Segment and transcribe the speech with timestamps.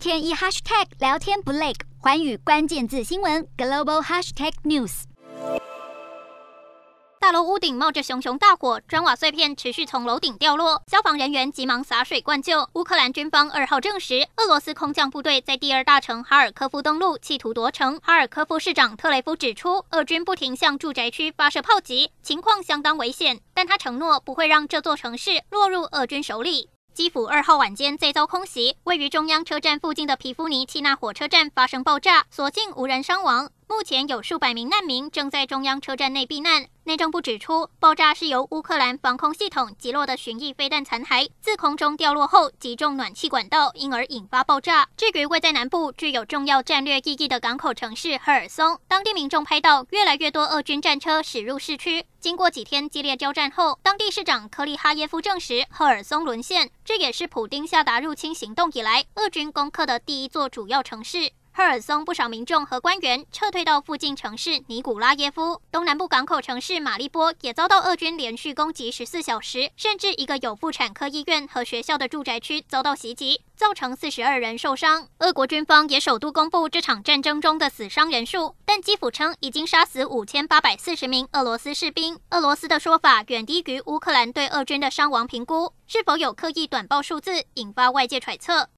[0.00, 5.02] 天一 hashtag 聊天不累，环宇关键字新闻 global hashtag news。
[7.20, 12.66] 大楼屋顶冒着熊熊大火，砖瓦碎片持续从楼顶掉落，消防人员急忙洒水灌救。
[12.72, 18.00] 乌克兰军方二号证实，俄罗斯空降部队在第二大城哈尔科夫登陆，企图夺城。
[18.02, 26.70] 哈尔科夫市长特雷夫指出，俄军不停向住宅区发射炮击，情况相当危险，但他承诺不会让这座城市落入俄军手里。
[26.92, 33.50] 基辅二号晚间再遭空袭，位于中央车站附近的皮夫尼契纳火车站发生爆炸，所幸无人伤亡。
[33.70, 36.66] 目前有数百名难民正在中央车站内避难。
[36.82, 44.88] 内政部指出，爆炸是由乌克兰防空系统击落的巡弋飞弹残骸自空中掉落后击中暖气管道，因而引发爆炸。
[44.96, 52.04] 至于位在南部具有重要战略意义的港口城市赫尔松，当地民众拍到越来越多俄军战车驶入市区。
[52.18, 61.30] 经过几天激烈交战后，当地市长科利哈耶夫证实赫尔松沦陷，这也是普丁下达入侵行动以来俄军攻克的第一座主要城市。
[61.60, 75.06] 赫尔松不少民众和官员撤退到附近城市尼古拉耶夫，东南部港口城市马利波也遭到俄军连续攻击十四小时，甚至一个有妇产科医院和学校的住宅区遭到袭击，造成四十二人受伤。
[75.18, 82.18] 俄国军方也首度公布这场战争中的死伤人数，但基辅称已经杀死五千八百四十名俄罗斯士兵。
[82.30, 88.66] 俄罗斯的说法远低于乌克兰对俄军的伤亡评估，是否有刻意短报数字，引发外界揣测。